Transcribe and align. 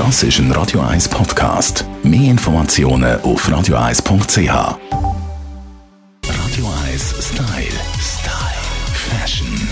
Das 0.00 0.22
ist 0.22 0.38
ein 0.38 0.50
Radio 0.52 0.80
1 0.80 1.10
Podcast. 1.10 1.84
Mehr 2.02 2.30
Informationen 2.30 3.20
auf 3.20 3.46
radio1.ch. 3.46 4.48
Radio 4.48 4.78
1 6.86 7.14
Style. 7.20 7.78
Style. 8.00 8.62
Fashion. 8.94 9.68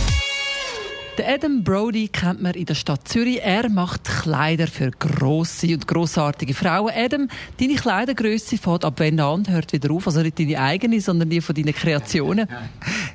Der 1.17 1.33
Adam 1.33 1.65
Brody 1.65 2.09
kennt 2.09 2.43
man 2.43 2.53
in 2.53 2.67
der 2.67 2.75
Stadt 2.75 3.09
Zürich. 3.09 3.41
Er 3.43 3.71
macht 3.71 4.05
Kleider 4.05 4.67
für 4.67 4.91
grosse 4.91 5.69
und 5.69 5.89
grossartige 5.89 6.53
Frauen. 6.53 6.93
Adam, 6.95 7.29
deine 7.59 7.77
Kleidergröße 7.77 8.59
fährt 8.59 8.85
ab 8.85 8.97
wann 8.99 9.19
an 9.21 9.49
hört 9.49 9.73
wieder 9.73 9.91
auf? 9.93 10.09
Also 10.09 10.21
nicht 10.21 10.39
deine 10.39 10.61
eigene, 10.61 11.01
sondern 11.01 11.31
die 11.31 11.41
von 11.41 11.55
deinen 11.55 11.73
Kreationen. 11.73 12.47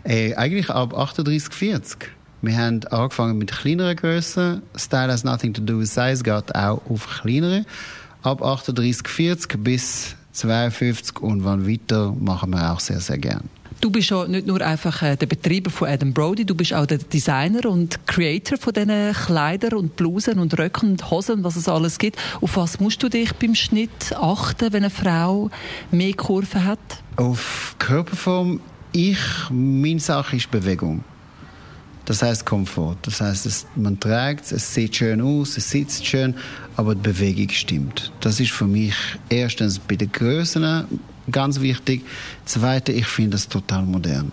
Äh, 0.04 0.34
eigentlich 0.34 0.71
ab 0.71 0.95
38, 0.95 1.54
40. 1.54 2.23
Wir 2.44 2.57
haben 2.57 2.84
angefangen 2.88 3.38
mit 3.38 3.54
kleineren 3.54 3.96
Grössen. 3.96 4.64
Style 4.75 5.10
has 5.10 5.23
nothing 5.23 5.54
to 5.54 5.62
do 5.62 5.80
with 5.80 5.93
size 5.93 6.23
geht 6.23 6.54
auch 6.54 6.82
auf 6.89 7.21
kleinere. 7.21 7.66
Ab 8.21 8.42
38, 8.42 9.07
40 9.07 9.64
bis 9.64 10.18
52 10.33 11.21
und 11.21 11.46
wann 11.46 11.66
weiter 11.66 12.14
machen 12.19 12.50
wir 12.50 12.74
auch 12.74 12.82
sehr, 12.82 13.00
sehr 13.00 13.18
gern. 13.18 13.50
Du 13.79 13.89
bist 13.89 14.10
ja 14.10 14.28
nicht 14.28 14.46
nur 14.46 14.60
einfach 14.60 15.02
äh, 15.04 15.16
der 15.16 15.25
Betreiber 15.25 15.71
von 15.71 15.88
Adam 15.88 16.11
Brody, 16.11 16.43
du 16.43 16.54
bist 16.54 16.74
auch 16.74 16.86
der 16.86 16.97
Designer 16.97 17.66
und 17.66 18.06
Creator 18.07 18.57
von 18.57 18.74
diesen 18.74 19.14
Kleidern 19.14 19.75
und 19.75 19.96
Blusen 19.96 20.39
und 20.39 20.60
Röcken 20.60 20.91
und 20.91 21.11
Hosen, 21.11 21.46
was 21.46 21.55
es 21.55 21.69
alles 21.69 21.97
gibt. 21.97 22.18
Auf 22.41 22.57
was 22.57 22.82
musst 22.82 23.02
du 23.04 23.07
dich 23.07 23.32
beim 23.36 23.55
Schnitt 23.55 24.14
achten, 24.18 24.74
wenn 24.74 24.83
eine 24.83 24.89
Frau 24.89 25.50
mehr 25.91 26.14
Kurven 26.14 26.66
hat? 26.66 26.80
Auf 27.16 27.78
Körperform, 27.80 28.60
ich, 28.91 29.19
meine 29.50 30.02
Sache 30.02 30.36
ist 30.36 30.52
Bewegung. 30.52 31.05
Das 32.06 32.22
heißt 32.22 32.45
Komfort. 32.45 32.98
Das 33.03 33.22
heißt, 33.22 33.45
es, 33.45 33.66
man 33.75 34.00
trägt 34.00 34.45
es, 34.45 34.52
es 34.52 34.73
sieht 34.73 34.95
schön 34.95 35.22
aus, 35.22 35.58
es 35.58 35.70
sitzt 35.70 36.06
schön, 36.06 36.36
aber 36.75 36.95
die 36.95 37.02
Bewegung 37.02 37.50
stimmt. 37.50 38.11
Das 38.20 38.39
ist 38.39 38.52
für 38.52 38.67
mich 38.67 38.94
erstens 39.30 39.80
bei 39.80 39.95
den 39.95 40.11
Größen 40.11 40.86
ganz 41.31 41.61
wichtig. 41.61 42.03
Zweitens, 42.45 42.97
ich 42.97 43.08
finde 43.08 43.38
es 43.38 43.47
total 43.47 43.83
modern. 43.83 44.31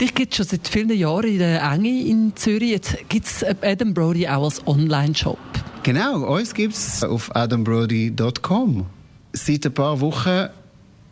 Dich 0.00 0.14
gibt 0.14 0.32
es 0.32 0.38
schon 0.38 0.46
seit 0.46 0.66
vielen 0.66 0.90
Jahren 0.96 1.28
in 1.28 1.38
der 1.38 1.62
Enge 1.62 2.00
in 2.06 2.34
Zürich. 2.34 2.70
Jetzt 2.70 2.96
gibt 3.08 3.26
es 3.26 3.44
Adam 3.62 3.92
Brody 3.92 4.26
auch 4.26 4.44
als 4.44 4.66
Online-Shop. 4.66 5.38
Genau, 5.82 6.34
uns 6.34 6.54
gibt 6.54 6.74
es 6.74 7.04
auf 7.04 7.34
adambrody.com. 7.36 8.86
Seit 9.32 9.66
ein 9.66 9.74
paar 9.74 10.00
Wochen 10.00 10.48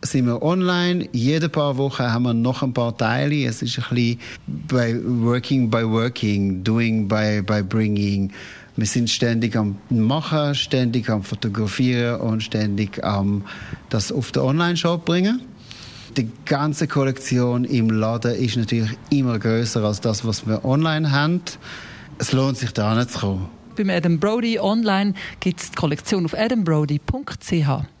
sind 0.03 0.25
wir 0.25 0.41
online. 0.41 1.07
Jede 1.11 1.49
paar 1.49 1.77
Wochen 1.77 2.03
haben 2.03 2.23
wir 2.23 2.33
noch 2.33 2.63
ein 2.63 2.73
paar 2.73 2.97
Teile. 2.97 3.45
Es 3.45 3.61
ist 3.61 3.77
ein 3.77 3.95
bisschen 3.95 4.19
bei 4.47 4.95
Working 5.03 5.69
by 5.69 5.83
Working, 5.87 6.63
Doing 6.63 7.07
by, 7.07 7.41
by 7.41 7.61
Bringing. 7.61 8.31
Wir 8.77 8.87
sind 8.87 9.09
ständig 9.09 9.55
am 9.55 9.77
Machen, 9.89 10.55
ständig 10.55 11.09
am 11.09 11.23
Fotografieren 11.23 12.21
und 12.21 12.41
ständig 12.41 13.03
am 13.03 13.43
das 13.89 14.11
auf 14.11 14.31
den 14.31 14.43
Online-Shop 14.43 15.05
bringen. 15.05 15.41
Die 16.17 16.29
ganze 16.45 16.87
Kollektion 16.87 17.63
im 17.63 17.89
Laden 17.89 18.35
ist 18.35 18.57
natürlich 18.57 18.91
immer 19.09 19.39
größer 19.39 19.83
als 19.83 20.01
das, 20.01 20.25
was 20.25 20.47
wir 20.47 20.65
online 20.65 21.11
haben. 21.11 21.41
Es 22.17 22.31
lohnt 22.33 22.57
sich 22.57 22.71
da 22.73 22.95
nicht 22.95 23.11
zu 23.11 23.19
kommen. 23.19 23.49
Beim 23.77 23.89
Adam 23.89 24.19
Brody 24.19 24.59
online 24.59 25.13
gibt 25.39 25.61
es 25.61 25.71
die 25.71 25.75
Kollektion 25.75 26.25
auf 26.25 26.33
adambrody.ch. 26.33 28.00